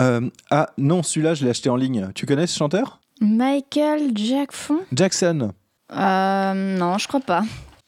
Euh, 0.01 0.31
ah, 0.51 0.71
non, 0.79 1.03
celui-là, 1.03 1.35
je 1.35 1.45
l'ai 1.45 1.51
acheté 1.51 1.69
en 1.69 1.77
ligne. 1.77 2.09
Tu 2.15 2.27
connais 2.27 2.47
ce 2.47 2.57
chanteur? 2.57 3.01
Michael 3.21 4.13
Jackson? 4.15 4.79
Jackson. 4.93 5.53
Euh, 5.93 6.79
non, 6.79 6.99
je 6.99 7.09
crois 7.09 7.21
pas. 7.21 7.43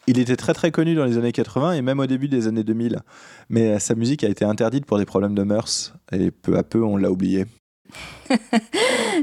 Il 0.06 0.18
était 0.18 0.36
très 0.36 0.54
très 0.54 0.72
connu 0.72 0.96
dans 0.96 1.04
les 1.04 1.18
années 1.18 1.30
80 1.30 1.74
et 1.74 1.82
même 1.82 2.00
au 2.00 2.06
début 2.06 2.26
des 2.26 2.48
années 2.48 2.64
2000. 2.64 2.98
Mais 3.48 3.68
euh, 3.68 3.78
sa 3.78 3.94
musique 3.94 4.24
a 4.24 4.28
été 4.28 4.44
interdite 4.44 4.86
pour 4.86 4.98
des 4.98 5.04
problèmes 5.04 5.34
de 5.34 5.44
mœurs. 5.44 5.94
Et 6.10 6.32
peu 6.32 6.56
à 6.56 6.64
peu, 6.64 6.82
on 6.82 6.96
l'a 6.96 7.10
oublié. 7.10 7.46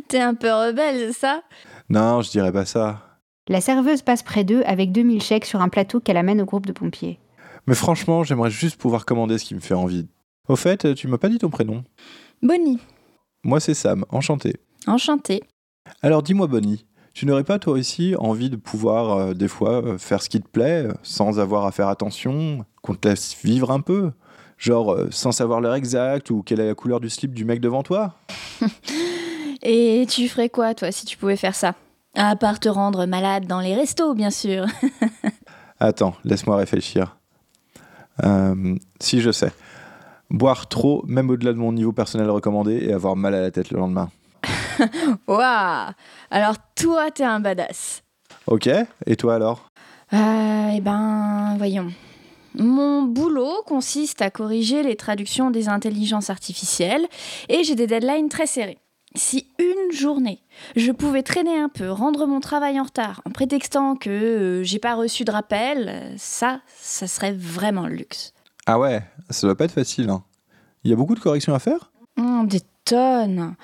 T'es 0.08 0.20
un 0.22 0.36
peu 0.36 0.48
rebelle, 0.52 1.08
c'est 1.14 1.20
ça? 1.20 1.42
Non, 1.90 2.22
je 2.22 2.30
dirais 2.32 2.52
pas 2.52 2.66
ça. 2.66 3.02
La 3.50 3.62
serveuse 3.62 4.02
passe 4.02 4.24
près 4.24 4.44
d'eux 4.44 4.64
avec 4.66 4.92
2000 4.92 5.22
chèques 5.22 5.46
sur 5.46 5.62
un 5.62 5.70
plateau 5.70 6.00
qu'elle 6.00 6.18
amène 6.18 6.42
au 6.42 6.46
groupe 6.46 6.66
de 6.66 6.72
pompiers. 6.74 7.20
Mais 7.66 7.76
franchement, 7.76 8.24
j'aimerais 8.24 8.50
juste 8.50 8.78
pouvoir 8.80 9.06
commander 9.06 9.38
ce 9.38 9.46
qui 9.46 9.56
me 9.56 9.60
fait 9.60 9.74
envie. 9.74 10.08
Au 10.48 10.56
fait, 10.56 10.94
tu 10.96 11.08
m'as 11.08 11.18
pas 11.18 11.28
dit 11.30 11.38
ton 11.40 11.50
prénom 11.50 11.84
Bonnie, 12.42 12.80
Moi, 13.44 13.60
c'est 13.60 13.74
Sam, 13.74 14.06
enchanté. 14.10 14.56
enchantée. 14.86 15.42
Alors 16.02 16.24
dis-moi, 16.24 16.48
Bonnie, 16.48 16.86
tu 17.14 17.26
n'aurais 17.26 17.44
pas 17.44 17.60
toi 17.60 17.74
aussi 17.74 18.16
envie 18.18 18.50
de 18.50 18.56
pouvoir, 18.56 19.12
euh, 19.18 19.34
des 19.34 19.48
fois, 19.48 19.84
euh, 19.84 19.98
faire 19.98 20.22
ce 20.22 20.30
qui 20.30 20.40
te 20.42 20.48
plaît, 20.48 20.86
euh, 20.88 20.94
sans 21.04 21.40
avoir 21.40 21.66
à 21.66 21.72
faire 21.72 21.88
attention, 21.90 22.66
qu'on 22.82 22.94
te 22.96 23.08
laisse 23.10 23.36
vivre 23.44 23.72
un 23.72 23.82
peu? 23.82 24.12
Genre, 24.58 24.94
euh, 24.94 25.08
sans 25.12 25.32
savoir 25.32 25.60
l'heure 25.62 25.76
exacte 25.76 26.30
ou 26.30 26.44
quelle 26.44 26.60
est 26.62 26.68
la 26.68 26.76
couleur 26.76 27.00
du 27.00 27.10
slip 27.10 27.34
du 27.34 27.44
mec 27.46 27.60
devant 27.60 27.84
toi? 27.84 28.16
Et 29.62 30.06
tu 30.10 30.28
ferais 30.28 30.50
quoi, 30.50 30.74
toi, 30.74 30.92
si 30.92 31.06
tu 31.06 31.18
pouvais 31.18 31.36
faire 31.36 31.56
ça? 31.56 31.74
À 32.16 32.36
part 32.36 32.60
te 32.60 32.70
rendre 32.70 33.06
malade 33.06 33.46
dans 33.46 33.60
les 33.60 33.76
restos, 33.76 34.14
bien 34.14 34.32
sûr. 34.32 34.66
Attends, 35.80 36.16
laisse-moi 36.24 36.58
réfléchir. 36.58 37.18
Euh, 38.24 38.76
si, 39.00 39.22
je 39.22 39.32
sais. 39.32 39.52
Boire 40.30 40.68
trop, 40.68 41.04
même 41.08 41.30
au-delà 41.30 41.54
de 41.54 41.58
mon 41.58 41.72
niveau 41.72 41.92
personnel 41.92 42.30
recommandé, 42.30 42.86
et 42.88 42.94
avoir 42.94 43.16
mal 43.16 43.36
à 43.36 43.42
la 43.42 43.52
tête 43.52 43.70
le 43.72 43.80
lendemain. 43.80 44.10
Waouh 45.28 45.92
Alors 46.32 46.56
toi, 46.76 47.12
t'es 47.12 47.24
un 47.24 47.40
badass. 47.40 48.04
Ok, 48.48 48.70
et 49.06 49.16
toi 49.16 49.36
alors? 49.36 49.70
Euh, 50.14 50.72
eh 50.76 50.82
ben, 50.82 51.56
voyons. 51.58 51.92
Mon 52.56 53.04
boulot 53.04 53.62
consiste 53.66 54.22
à 54.22 54.32
corriger 54.32 54.82
les 54.82 54.96
traductions 54.96 55.52
des 55.52 55.70
intelligences 55.70 56.30
artificielles 56.30 57.06
et 57.50 57.64
j'ai 57.64 57.76
des 57.76 57.88
deadlines 57.88 58.30
très 58.30 58.48
serrées. 58.48 58.80
Si 59.16 59.48
une 59.58 59.92
journée, 59.92 60.42
je 60.76 60.92
pouvais 60.92 61.24
traîner 61.24 61.58
un 61.58 61.70
peu, 61.70 61.90
rendre 61.90 62.26
mon 62.28 62.40
travail 62.40 62.80
en 62.80 62.84
retard 62.84 63.22
en 63.26 63.32
prétextant 63.32 63.96
que 63.96 64.10
euh, 64.10 64.64
j'ai 64.64 64.80
pas 64.80 64.96
reçu 64.96 65.24
de 65.24 65.32
rappel, 65.32 66.14
ça, 66.18 66.62
ça 66.78 67.08
serait 67.08 67.34
vraiment 67.34 67.88
le 67.88 67.96
luxe. 67.96 68.34
Ah 68.66 68.78
ouais, 68.78 69.02
ça 69.30 69.48
doit 69.48 69.56
pas 69.56 69.66
être 69.66 69.72
facile. 69.72 70.10
hein. 70.10 70.24
Il 70.84 70.92
y 70.92 70.94
a 70.94 70.98
beaucoup 70.98 71.16
de 71.16 71.20
corrections 71.20 71.54
à 71.56 71.60
faire? 71.60 71.92
Hum, 72.18 72.48
des 72.48 72.62
tonnes. 72.86 73.56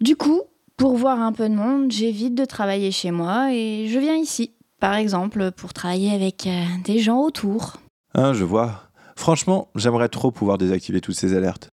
Du 0.00 0.16
coup, 0.16 0.42
pour 0.76 0.96
voir 0.96 1.20
un 1.20 1.32
peu 1.32 1.48
de 1.48 1.54
monde, 1.54 1.90
j'évite 1.90 2.34
de 2.34 2.44
travailler 2.44 2.90
chez 2.90 3.10
moi 3.10 3.52
et 3.52 3.86
je 3.88 3.98
viens 3.98 4.16
ici, 4.16 4.52
par 4.78 4.94
exemple, 4.94 5.50
pour 5.52 5.74
travailler 5.74 6.14
avec 6.14 6.46
euh, 6.46 6.64
des 6.84 7.00
gens 7.00 7.18
autour. 7.20 7.76
Hein, 8.14 8.32
je 8.32 8.44
vois. 8.44 8.84
Franchement, 9.16 9.68
j'aimerais 9.74 10.08
trop 10.08 10.30
pouvoir 10.30 10.56
désactiver 10.56 11.00
toutes 11.02 11.16
ces 11.16 11.34
alertes. 11.34 11.68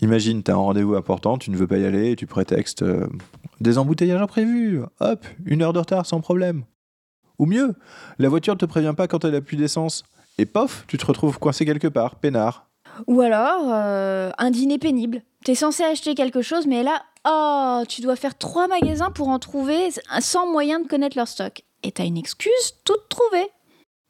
Imagine, 0.00 0.42
t'as 0.42 0.54
un 0.54 0.56
rendez-vous 0.56 0.94
important, 0.94 1.36
tu 1.36 1.50
ne 1.50 1.56
veux 1.56 1.66
pas 1.66 1.78
y 1.78 1.84
aller, 1.84 2.12
et 2.12 2.16
tu 2.16 2.26
prétextes 2.26 2.82
euh, 2.82 3.06
des 3.60 3.78
embouteillages 3.78 4.22
imprévus. 4.22 4.80
Hop, 5.00 5.26
une 5.44 5.62
heure 5.62 5.72
de 5.72 5.78
retard 5.78 6.06
sans 6.06 6.20
problème. 6.20 6.64
Ou 7.38 7.46
mieux, 7.46 7.74
la 8.18 8.28
voiture 8.28 8.54
ne 8.54 8.58
te 8.58 8.66
prévient 8.66 8.94
pas 8.96 9.08
quand 9.08 9.24
elle 9.24 9.34
a 9.34 9.40
plus 9.40 9.56
d'essence. 9.56 10.04
Et 10.38 10.46
pof, 10.46 10.84
tu 10.88 10.98
te 10.98 11.06
retrouves 11.06 11.38
coincé 11.38 11.64
quelque 11.64 11.88
part, 11.88 12.16
peinard. 12.16 12.70
Ou 13.06 13.20
alors, 13.20 13.72
euh, 13.72 14.30
un 14.38 14.50
dîner 14.50 14.78
pénible. 14.78 15.22
T'es 15.44 15.54
censé 15.54 15.82
acheter 15.82 16.14
quelque 16.14 16.42
chose, 16.42 16.66
mais 16.66 16.82
là, 16.82 17.02
oh, 17.26 17.82
tu 17.88 18.02
dois 18.02 18.16
faire 18.16 18.36
trois 18.36 18.68
magasins 18.68 19.10
pour 19.10 19.28
en 19.28 19.38
trouver 19.38 19.88
sans 20.20 20.50
moyen 20.50 20.80
de 20.80 20.86
connaître 20.86 21.16
leur 21.16 21.28
stock. 21.28 21.62
Et 21.82 21.92
t'as 21.92 22.04
une 22.04 22.18
excuse 22.18 22.74
toute 22.84 23.08
trouvée. 23.08 23.48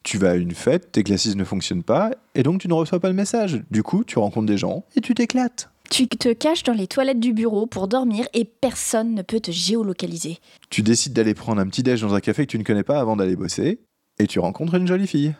Tu 0.03 0.19
vas 0.19 0.31
à 0.31 0.35
une 0.35 0.55
fête, 0.55 0.93
tes 0.93 1.05
glacis 1.05 1.37
ne 1.37 1.45
fonctionnent 1.45 1.83
pas, 1.83 2.11
et 2.35 2.43
donc 2.43 2.61
tu 2.61 2.69
ne 2.69 2.75
reçois 2.75 3.01
pas 3.01 3.09
le 3.09 3.15
message. 3.15 3.63
Du 3.71 3.83
coup, 3.83 4.03
tu 4.03 4.19
rencontres 4.19 4.47
des 4.47 4.59
gens 4.59 4.85
et 4.97 5.01
tu 5.01 5.15
t'éclates. 5.15 5.70
Tu 5.91 6.07
te 6.07 6.33
caches 6.33 6.63
dans 6.63 6.73
les 6.73 6.87
toilettes 6.87 7.19
du 7.19 7.33
bureau 7.33 7.67
pour 7.67 7.89
dormir 7.89 8.25
et 8.33 8.45
personne 8.45 9.13
ne 9.13 9.23
peut 9.23 9.41
te 9.41 9.51
géolocaliser. 9.51 10.39
Tu 10.71 10.83
décides 10.83 11.13
d'aller 11.13 11.35
prendre 11.35 11.61
un 11.61 11.67
petit 11.67 11.83
déj 11.83 12.01
dans 12.01 12.15
un 12.15 12.21
café 12.21 12.47
que 12.47 12.51
tu 12.53 12.59
ne 12.59 12.65
connais 12.65 12.85
pas 12.85 13.01
avant 13.01 13.17
d'aller 13.17 13.35
bosser, 13.35 13.81
et 14.21 14.29
tu 14.29 14.39
rencontres 14.39 14.77
une 14.77 14.87
jolie 14.87 15.09
fille. 15.09 15.35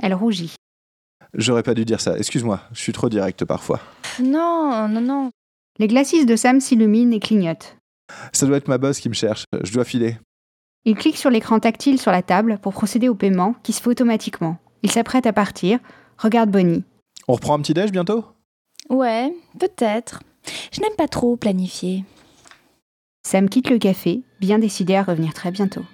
Elle 0.00 0.12
rougit. 0.12 0.56
J'aurais 1.34 1.62
pas 1.62 1.74
dû 1.74 1.84
dire 1.84 2.00
ça, 2.00 2.18
excuse-moi, 2.18 2.60
je 2.72 2.80
suis 2.80 2.92
trop 2.92 3.08
direct 3.08 3.44
parfois. 3.44 3.80
Non, 4.20 4.88
non, 4.88 5.00
non. 5.00 5.30
Les 5.78 5.86
glacis 5.86 6.26
de 6.26 6.34
Sam 6.34 6.60
s'illuminent 6.60 7.12
et 7.12 7.20
clignotent. 7.20 7.76
Ça 8.32 8.44
doit 8.46 8.56
être 8.56 8.68
ma 8.68 8.78
boss 8.78 8.98
qui 8.98 9.08
me 9.08 9.14
cherche, 9.14 9.44
je 9.62 9.72
dois 9.72 9.84
filer. 9.84 10.16
Il 10.84 10.96
clique 10.96 11.16
sur 11.16 11.30
l'écran 11.30 11.60
tactile 11.60 12.00
sur 12.00 12.10
la 12.10 12.22
table 12.22 12.58
pour 12.60 12.72
procéder 12.72 13.08
au 13.08 13.14
paiement 13.14 13.54
qui 13.62 13.72
se 13.72 13.80
fait 13.80 13.90
automatiquement. 13.90 14.58
Il 14.82 14.90
s'apprête 14.90 15.26
à 15.26 15.32
partir, 15.32 15.78
regarde 16.18 16.50
Bonnie. 16.50 16.82
On 17.28 17.34
reprend 17.34 17.54
un 17.54 17.60
petit 17.60 17.72
déj 17.72 17.92
bientôt? 17.92 18.24
Ouais, 18.90 19.34
peut-être. 19.58 20.22
Je 20.72 20.80
n'aime 20.80 20.96
pas 20.96 21.08
trop 21.08 21.36
planifier. 21.36 22.04
Sam 23.24 23.48
quitte 23.48 23.70
le 23.70 23.78
café, 23.78 24.22
bien 24.40 24.58
décidé 24.58 24.96
à 24.96 25.02
revenir 25.02 25.32
très 25.32 25.50
bientôt. 25.50 25.84